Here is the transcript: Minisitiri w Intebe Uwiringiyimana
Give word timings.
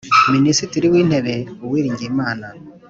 Minisitiri 0.33 0.85
w 0.89 0.95
Intebe 1.01 1.35
Uwiringiyimana 1.65 2.47